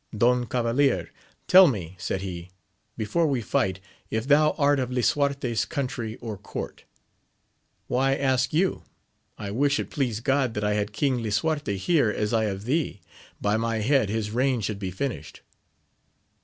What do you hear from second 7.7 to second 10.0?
]—Why ask you?— I wish it